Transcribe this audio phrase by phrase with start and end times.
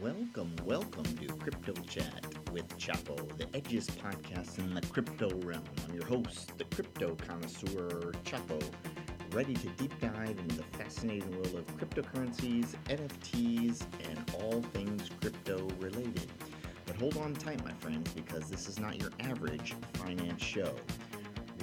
[0.00, 5.64] Welcome, welcome to Crypto Chat with Chapo, the edgiest podcast in the crypto realm.
[5.84, 8.62] I'm your host, the crypto connoisseur Chapo,
[9.32, 15.66] ready to deep dive into the fascinating world of cryptocurrencies, NFTs, and all things crypto
[15.80, 16.30] related.
[16.86, 20.76] But hold on tight, my friends, because this is not your average finance show.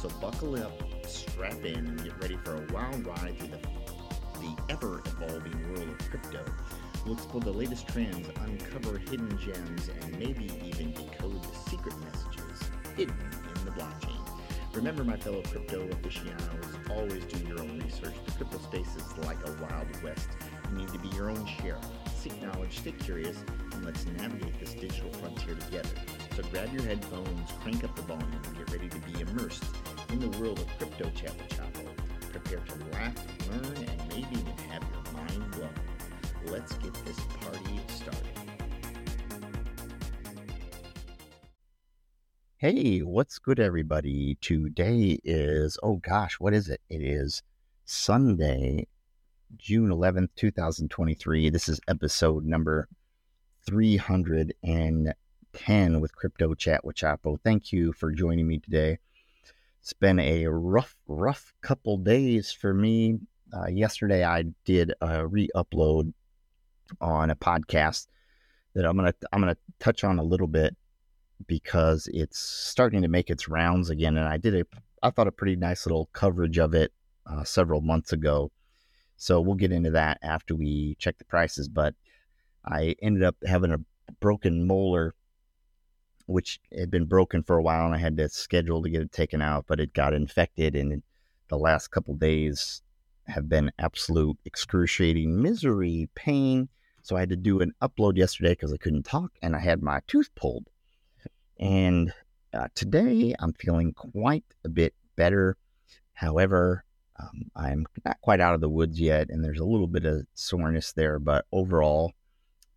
[0.00, 3.58] So buckle up, strap in, and get ready for a wild ride through the,
[4.38, 6.44] the ever evolving world of crypto.
[7.04, 12.70] We'll explore the latest trends, uncover hidden gems, and maybe even decode the secret messages
[12.96, 13.16] hidden
[13.56, 14.24] in the blockchain.
[14.72, 18.14] Remember, my fellow crypto aficionados, always do your own research.
[18.24, 20.28] The crypto space is like a wild west.
[20.70, 21.84] You need to be your own sheriff.
[22.16, 23.36] Seek knowledge, stay curious,
[23.72, 25.88] and let's navigate this digital frontier together.
[26.36, 29.64] So grab your headphones, crank up the volume, and get ready to be immersed
[30.10, 31.48] in the world of crypto chat with.
[32.32, 33.14] Prepare to laugh,
[33.50, 35.70] learn, and maybe even have your mind blown.
[36.46, 38.22] Let's get this party started.
[42.56, 44.36] Hey, what's good, everybody?
[44.40, 46.80] Today is, oh gosh, what is it?
[46.88, 47.42] It is
[47.84, 48.86] Sunday,
[49.56, 51.50] June 11th, 2023.
[51.50, 52.88] This is episode number
[53.66, 57.38] 310 with Crypto Chat with Chapo.
[57.42, 58.98] Thank you for joining me today.
[59.80, 63.18] It's been a rough, rough couple days for me.
[63.52, 66.12] Uh, yesterday, I did a re-upload
[67.00, 68.06] on a podcast
[68.74, 70.76] that I'm gonna I'm gonna touch on a little bit
[71.46, 74.16] because it's starting to make its rounds again.
[74.16, 74.64] And I did a
[75.02, 76.92] I thought a pretty nice little coverage of it
[77.26, 78.50] uh, several months ago.
[79.16, 81.68] So we'll get into that after we check the prices.
[81.68, 81.94] But
[82.64, 83.80] I ended up having a
[84.20, 85.14] broken molar
[86.28, 89.12] which had been broken for a while and I had to schedule to get it
[89.12, 91.02] taken out, but it got infected and
[91.48, 92.82] the last couple days
[93.26, 96.68] have been absolute excruciating misery, pain.
[97.02, 99.82] So I had to do an upload yesterday because I couldn't talk and I had
[99.82, 100.68] my tooth pulled.
[101.58, 102.12] And
[102.52, 105.56] uh, today I'm feeling quite a bit better.
[106.12, 106.84] However,
[107.18, 110.26] um, I'm not quite out of the woods yet, and there's a little bit of
[110.34, 112.12] soreness there, but overall,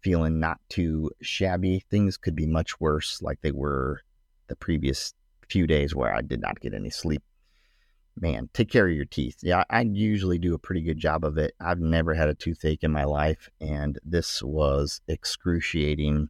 [0.02, 1.84] feeling not too shabby.
[1.90, 4.02] Things could be much worse, like they were
[4.48, 5.14] the previous
[5.48, 7.24] few days where I did not get any sleep.
[8.20, 9.38] Man, take care of your teeth.
[9.42, 11.54] Yeah, I usually do a pretty good job of it.
[11.62, 16.30] I've never had a toothache in my life, and this was excruciating.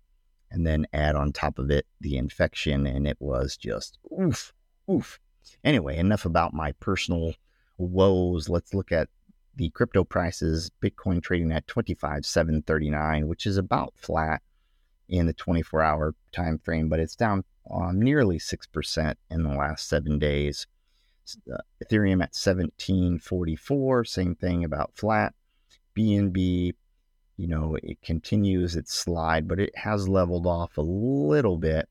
[0.53, 4.53] And then add on top of it the infection, and it was just oof,
[4.91, 5.17] oof.
[5.63, 7.33] Anyway, enough about my personal
[7.77, 8.49] woes.
[8.49, 9.07] Let's look at
[9.55, 14.41] the crypto prices, Bitcoin trading at 25,739, which is about flat
[15.09, 19.87] in the 24 hour time frame, but it's down um, nearly 6% in the last
[19.87, 20.67] seven days.
[21.51, 25.33] Uh, Ethereum at 1744, same thing about flat.
[25.95, 26.73] BNB,
[27.37, 31.87] you know, it continues its slide, but it has leveled off a little bit.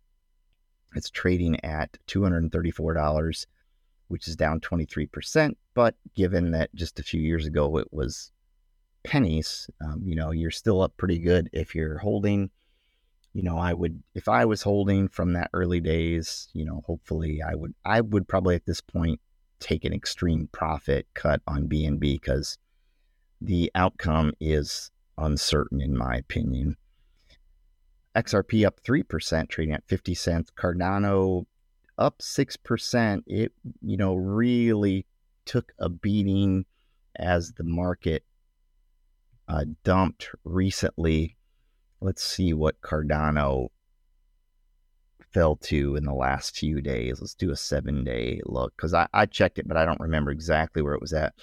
[0.96, 3.46] It's trading at $234
[4.10, 5.54] which is down 23%.
[5.74, 8.32] But given that just a few years ago it was
[9.04, 12.50] pennies, um, you know, you're still up pretty good if you're holding.
[13.32, 17.40] You know, I would, if I was holding from that early days, you know, hopefully
[17.40, 19.20] I would, I would probably at this point
[19.60, 22.58] take an extreme profit cut on BNB because
[23.40, 26.76] the outcome is uncertain in my opinion.
[28.16, 30.50] XRP up 3%, trading at 50 cents.
[30.50, 31.46] Cardano
[32.00, 33.22] up 6%.
[33.26, 33.52] It,
[33.82, 35.06] you know, really
[35.44, 36.64] took a beating
[37.16, 38.24] as the market
[39.46, 41.36] uh, dumped recently.
[42.00, 43.68] Let's see what Cardano
[45.32, 47.20] fell to in the last few days.
[47.20, 50.30] Let's do a seven day look because I, I checked it, but I don't remember
[50.30, 51.34] exactly where it was at.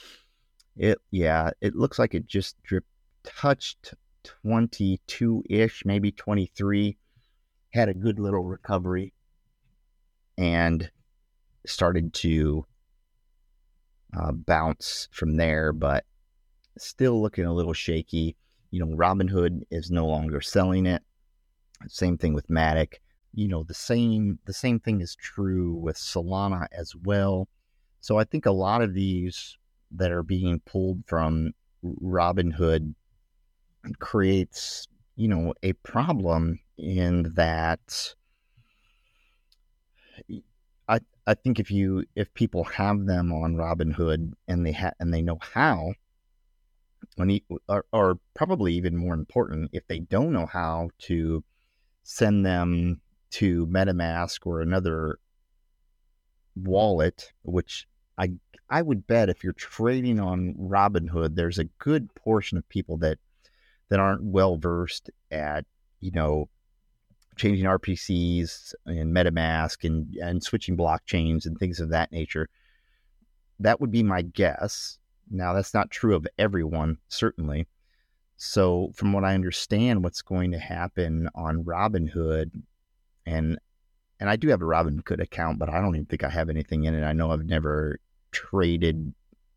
[0.76, 2.90] It, yeah, it looks like it just dripped,
[3.24, 3.94] touched
[4.24, 6.98] 22 ish, maybe 23.
[7.74, 9.14] Had a good little recovery
[10.38, 10.90] and
[11.66, 12.66] started to
[14.18, 16.06] uh, bounce from there, but
[16.78, 18.36] still looking a little shaky.
[18.72, 21.02] You know, Robinhood is no longer selling it.
[21.88, 22.96] Same thing with Matic.
[23.34, 27.48] You know, the same the same thing is true with Solana as well.
[28.02, 29.58] So I think a lot of these
[29.92, 32.94] that are being pulled from Robinhood
[34.00, 34.88] creates
[35.18, 38.14] you know, a problem in that
[40.88, 45.14] I I think if you if people have them on Robinhood and they ha- and
[45.14, 45.94] they know how,
[47.16, 51.44] when you, or, or probably even more important, if they don't know how to
[52.04, 55.20] send them to MetaMask or another
[56.56, 57.88] wallet, which
[58.18, 58.32] I
[58.70, 63.20] I would bet if you're trading on Robinhood, there's a good portion of people that
[63.90, 65.66] that aren't well versed at
[66.00, 66.50] you know
[67.38, 72.50] changing RPCs and MetaMask and and switching blockchains and things of that nature.
[73.60, 75.00] That would be my guess.
[75.30, 77.68] Now that's not true of everyone, certainly.
[78.38, 82.52] So from what I understand, what's going to happen on Robinhood,
[83.26, 83.58] and
[84.20, 86.86] and I do have a Robinhood account, but I don't even think I have anything
[86.86, 87.04] in it.
[87.04, 88.00] I know I've never
[88.32, 89.14] traded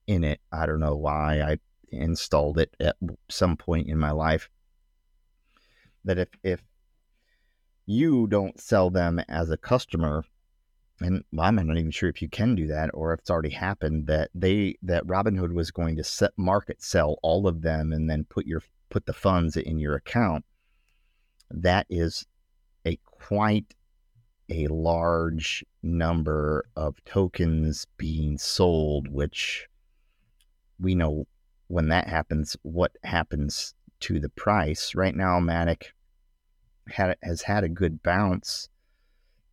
[0.06, 0.40] in it.
[0.52, 1.58] I don't know why I
[1.92, 2.96] installed it at
[3.28, 4.48] some point in my life.
[6.04, 6.62] That if if
[7.90, 10.24] you don't sell them as a customer,
[11.00, 13.50] and well, I'm not even sure if you can do that or if it's already
[13.50, 18.08] happened that they that Robinhood was going to set market sell all of them and
[18.08, 20.44] then put your put the funds in your account.
[21.50, 22.26] That is
[22.86, 23.74] a quite
[24.48, 29.66] a large number of tokens being sold, which
[30.78, 31.26] we know
[31.66, 34.94] when that happens, what happens to the price.
[34.94, 35.86] Right now, Matic
[36.92, 38.68] had, has had a good bounce,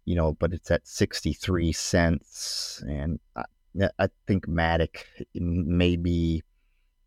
[0.05, 2.83] you know, but it's at 63 cents.
[2.87, 3.43] And I,
[3.99, 5.03] I think Matic
[5.33, 6.43] may be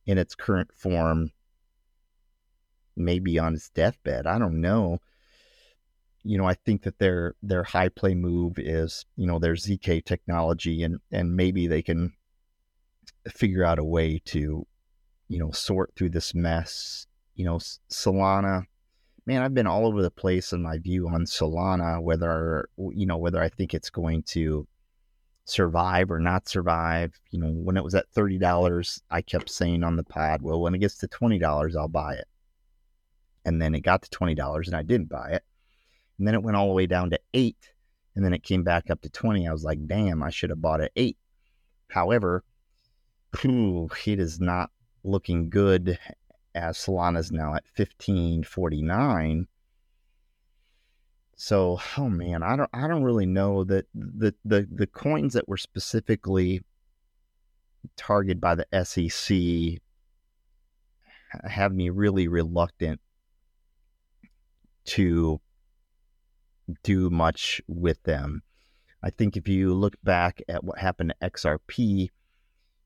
[0.07, 1.31] in its current form,
[2.97, 4.27] maybe on its deathbed.
[4.27, 4.99] I don't know
[6.23, 10.05] you know, I think that their their high play move is, you know, their ZK
[10.05, 12.13] technology, and and maybe they can
[13.29, 14.67] figure out a way to,
[15.29, 17.07] you know, sort through this mess.
[17.35, 17.59] You know,
[17.91, 18.65] Solana,
[19.27, 23.19] man, I've been all over the place in my view on Solana, whether you know
[23.19, 24.67] whether I think it's going to
[25.45, 27.19] survive or not survive.
[27.31, 30.61] You know, when it was at thirty dollars, I kept saying on the pod, well,
[30.61, 32.29] when it gets to twenty dollars, I'll buy it.
[33.45, 35.45] And then it got to twenty dollars, and I didn't buy it
[36.21, 37.73] and then it went all the way down to eight.
[38.15, 39.49] And then it came back up to 20.
[39.49, 41.17] I was like, damn, I should have bought at eight.
[41.89, 42.45] However,
[43.41, 44.69] whew, it is not
[45.03, 45.99] looking good
[46.55, 49.47] as Solana's now at 1549.
[51.37, 55.49] So, oh man, I don't I don't really know that the the the coins that
[55.49, 56.63] were specifically
[57.97, 59.81] targeted by the SEC
[61.45, 63.01] have me really reluctant
[64.85, 65.41] to
[66.83, 68.43] do much with them.
[69.03, 72.11] I think if you look back at what happened to XRP,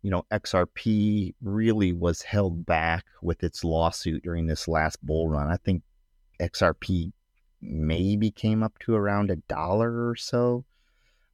[0.04, 5.50] you know, XRP really was held back with its lawsuit during this last bull run.
[5.50, 5.82] I think
[6.38, 7.10] XRP
[7.62, 10.66] maybe came up to around a dollar or so.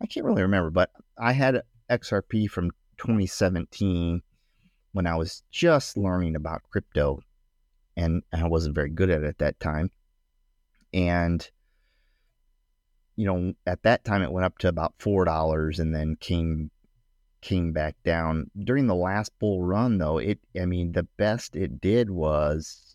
[0.00, 4.22] I can't really remember, but I had XRP from 2017
[4.92, 7.18] when I was just learning about crypto
[7.96, 9.90] and I wasn't very good at it at that time.
[10.94, 11.50] And
[13.16, 16.70] you know, at that time it went up to about four dollars and then came
[17.40, 18.50] came back down.
[18.58, 22.90] During the last bull run though, it I mean the best it did was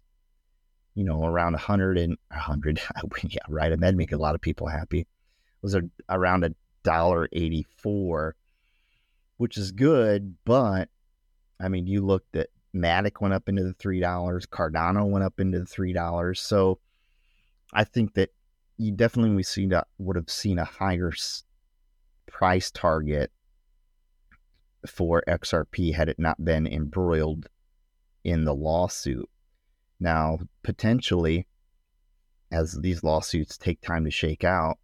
[0.96, 2.82] you know, around a hundred and a hundred
[3.24, 3.72] yeah, right.
[3.72, 5.02] And that'd make a lot of people happy.
[5.02, 5.08] It
[5.62, 8.36] was a, around a dollar eighty four,
[9.38, 10.90] which is good, but
[11.60, 15.40] I mean you looked at Matic went up into the three dollars, Cardano went up
[15.40, 16.40] into the three dollars.
[16.40, 16.80] So
[17.74, 18.30] I think that
[18.78, 21.12] you definitely we seen a, would have seen a higher
[22.26, 23.32] price target
[24.90, 27.48] for XRP had it not been embroiled
[28.24, 29.30] in the lawsuit.
[30.00, 31.48] Now, potentially,
[32.52, 34.78] as these lawsuits take time to shake out,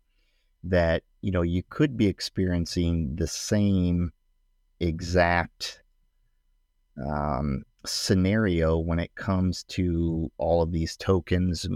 [0.64, 4.12] that you know you could be experiencing the same
[4.80, 5.82] exact
[7.04, 11.68] um, scenario when it comes to all of these tokens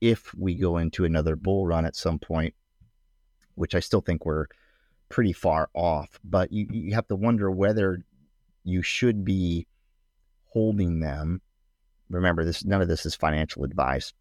[0.00, 2.54] if we go into another bull run at some point,
[3.54, 4.46] which I still think we're
[5.08, 6.18] pretty far off.
[6.24, 8.04] But you, you have to wonder whether
[8.64, 9.66] you should be
[10.46, 11.40] holding them.
[12.08, 14.12] Remember, this none of this is financial advice,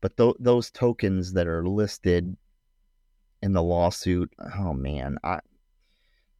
[0.00, 2.36] but th- those tokens that are listed
[3.42, 5.40] in the lawsuit, oh man, I,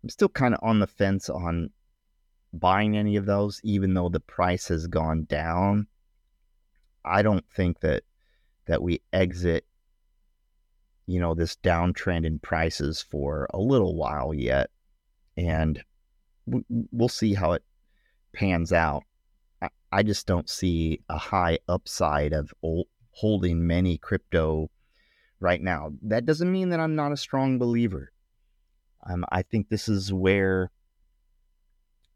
[0.03, 1.71] I'm still kind of on the fence on
[2.53, 5.87] buying any of those, even though the price has gone down.
[7.05, 8.03] I don't think that
[8.67, 9.65] that we exit
[11.07, 14.71] you know this downtrend in prices for a little while yet
[15.37, 15.83] and
[16.93, 17.63] we'll see how it
[18.33, 19.03] pans out
[19.93, 22.53] i just don't see a high upside of
[23.13, 24.71] holding many crypto
[25.41, 25.93] right now.
[26.03, 28.13] That doesn't mean that I'm not a strong believer.
[29.09, 30.71] Um, I think this is where,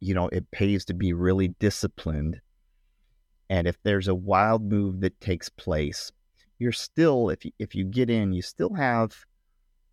[0.00, 2.40] you know, it pays to be really disciplined.
[3.48, 6.12] And if there's a wild move that takes place,
[6.60, 9.24] you're still, if you, if you get in, you still have,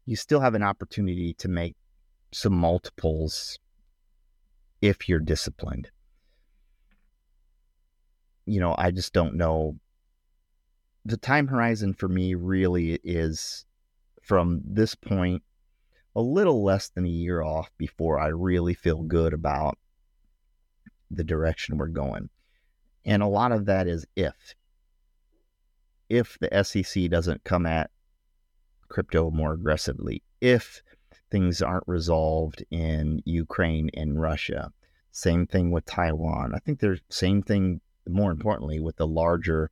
[0.05, 1.75] you still have an opportunity to make
[2.33, 3.57] some multiples
[4.81, 5.89] if you're disciplined.
[8.45, 9.77] You know, I just don't know.
[11.05, 13.65] The time horizon for me really is
[14.21, 15.43] from this point
[16.17, 19.77] a little less than a year off before I really feel good about
[21.09, 22.29] the direction we're going.
[23.05, 24.53] And a lot of that is if.
[26.09, 27.89] If the SEC doesn't come at
[28.87, 30.81] crypto more aggressively, if
[31.29, 34.71] things aren't resolved in Ukraine and Russia.
[35.11, 36.53] Same thing with Taiwan.
[36.53, 39.71] I think there's same thing more importantly with the larger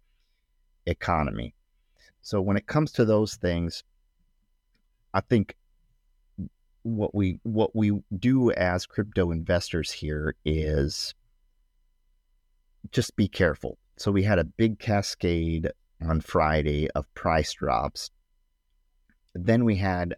[0.85, 1.53] economy.
[2.21, 3.83] So when it comes to those things,
[5.13, 5.55] I think
[6.83, 11.13] what we what we do as crypto investors here is
[12.91, 13.77] just be careful.
[13.97, 15.71] So we had a big cascade
[16.05, 18.11] on Friday of price drops.
[19.33, 20.15] Then we had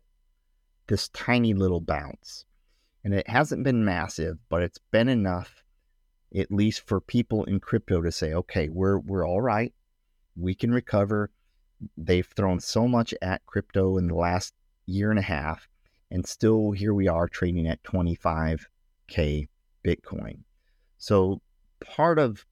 [0.88, 2.46] this tiny little bounce.
[3.04, 5.64] And it hasn't been massive, but it's been enough,
[6.36, 9.74] at least for people in crypto to say, okay, we're we're all right.
[10.36, 11.32] We can recover.
[11.96, 14.54] They've thrown so much at crypto in the last
[14.86, 15.70] year and a half,
[16.12, 19.48] and still here we are trading at 25k
[19.86, 20.40] Bitcoin.
[20.98, 21.42] So
[21.80, 22.46] part of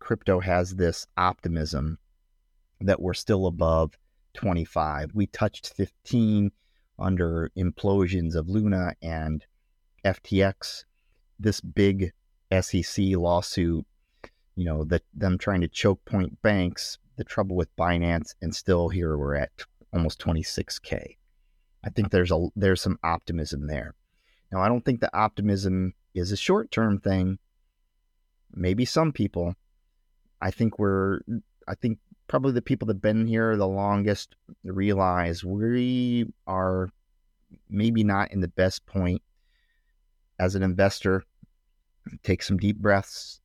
[0.00, 1.98] crypto has this optimism
[2.80, 3.96] that we're still above
[4.34, 5.10] 25.
[5.14, 6.50] We touched 15
[6.98, 9.44] under implosions of Luna and
[10.04, 10.84] FTX,
[11.38, 12.12] this big
[12.60, 13.86] SEC lawsuit,
[14.56, 18.88] you know, that them trying to choke point banks, the trouble with Binance, and still
[18.88, 19.50] here we're at
[19.92, 21.16] almost 26k.
[21.84, 23.94] I think there's a there's some optimism there.
[24.50, 27.38] Now I don't think the optimism is a short term thing.
[28.52, 29.54] Maybe some people.
[30.40, 31.20] I think we're
[31.66, 36.90] I think probably the people that've been here the longest realize we are
[37.68, 39.22] maybe not in the best point
[40.38, 41.24] as an investor.
[42.22, 43.40] Take some deep breaths,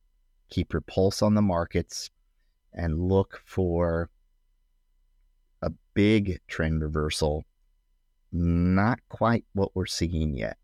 [0.50, 2.10] keep your pulse on the markets,
[2.72, 4.10] and look for
[5.62, 7.44] a big trend reversal.
[8.32, 10.56] Not quite what we're seeing yet.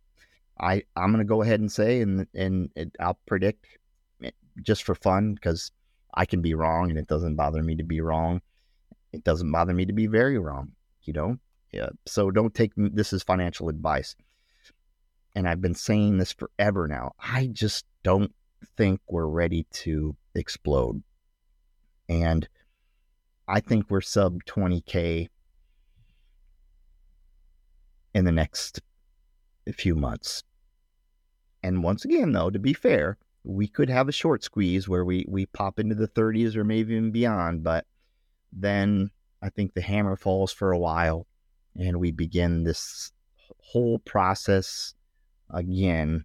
[0.58, 3.66] I, I'm going to go ahead and say, and, and I'll predict
[4.22, 4.30] eh,
[4.62, 5.72] just for fun because
[6.14, 8.40] I can be wrong and it doesn't bother me to be wrong.
[9.12, 11.38] It doesn't bother me to be very wrong, you know?
[11.72, 11.90] Yeah.
[12.06, 14.16] So don't take this as financial advice.
[15.34, 17.12] And I've been saying this forever now.
[17.18, 18.32] I just don't
[18.76, 21.02] think we're ready to explode.
[22.08, 22.48] And
[23.46, 25.28] I think we're sub 20K
[28.14, 28.80] in the next
[29.72, 30.42] few months.
[31.62, 35.24] And once again, though, to be fair, we could have a short squeeze where we,
[35.28, 37.86] we pop into the 30s or maybe even beyond, but
[38.52, 39.10] then
[39.42, 41.26] I think the hammer falls for a while
[41.78, 43.12] and we begin this
[43.58, 44.94] whole process
[45.50, 46.24] again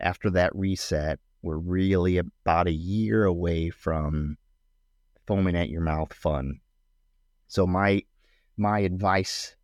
[0.00, 1.18] after that reset.
[1.42, 4.36] We're really about a year away from
[5.26, 6.60] foaming at your mouth fun.
[7.46, 8.02] So my
[8.56, 9.54] my advice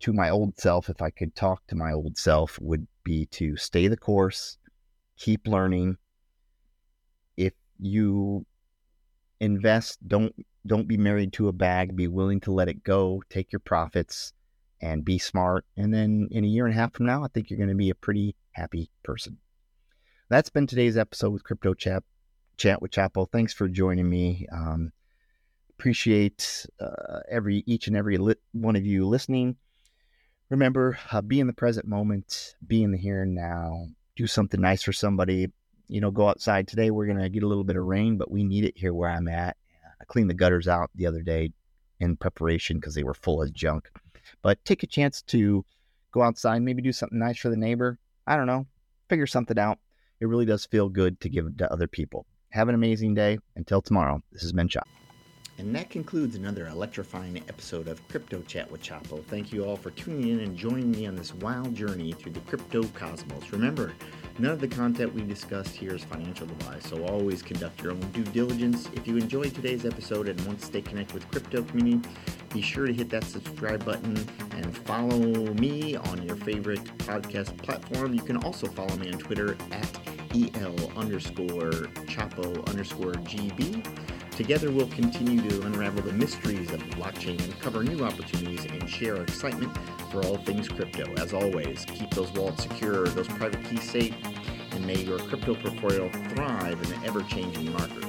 [0.00, 3.56] to my old self, if I could talk to my old self, would be to
[3.56, 4.58] stay the course,
[5.22, 5.96] keep learning.
[7.36, 8.44] If you
[9.38, 10.34] invest, don't
[10.66, 11.94] don't be married to a bag.
[11.96, 13.22] Be willing to let it go.
[13.30, 14.32] Take your profits
[14.80, 15.64] and be smart.
[15.76, 17.74] And then in a year and a half from now, I think you're going to
[17.74, 19.38] be a pretty happy person.
[20.28, 22.02] That's been today's episode with Crypto Chat,
[22.56, 23.30] Chat with Chapo.
[23.30, 24.46] Thanks for joining me.
[24.52, 24.92] Um,
[25.78, 29.56] appreciate uh, every each and every li- one of you listening.
[30.48, 33.86] Remember, uh, be in the present moment, be in the here and now.
[34.16, 35.48] Do something nice for somebody.
[35.88, 36.90] You know, go outside today.
[36.90, 39.28] We're gonna get a little bit of rain, but we need it here where I'm
[39.28, 39.56] at.
[40.00, 41.52] I cleaned the gutters out the other day
[42.00, 43.90] in preparation because they were full of junk.
[44.42, 45.64] But take a chance to
[46.10, 47.98] go outside, maybe do something nice for the neighbor.
[48.26, 48.66] I don't know,
[49.08, 49.78] figure something out.
[50.20, 52.26] It really does feel good to give to other people.
[52.50, 53.38] Have an amazing day.
[53.56, 54.86] Until tomorrow, this has been Chop.
[55.62, 59.24] And that concludes another electrifying episode of Crypto Chat with Chapo.
[59.26, 62.40] Thank you all for tuning in and joining me on this wild journey through the
[62.40, 63.52] crypto cosmos.
[63.52, 63.92] Remember,
[64.40, 68.00] none of the content we discussed here is financial advice, so always conduct your own
[68.10, 68.88] due diligence.
[68.94, 72.08] If you enjoyed today's episode and want to stay connected with crypto community,
[72.52, 74.16] be sure to hit that subscribe button
[74.56, 78.14] and follow me on your favorite podcast platform.
[78.14, 79.98] You can also follow me on Twitter at
[80.34, 81.70] el underscore
[82.08, 83.86] chapo underscore gb
[84.42, 89.22] Together, we'll continue to unravel the mysteries of blockchain, uncover new opportunities, and share our
[89.22, 89.70] excitement
[90.10, 91.04] for all things crypto.
[91.14, 94.16] As always, keep those wallets secure, those private keys safe,
[94.72, 98.04] and may your crypto portfolio thrive in the ever changing market.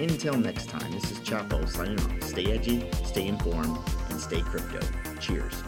[0.00, 2.24] Until next time, this is Chapo signing off.
[2.24, 3.78] Stay edgy, stay informed,
[4.10, 4.80] and stay crypto.
[5.20, 5.62] Cheers.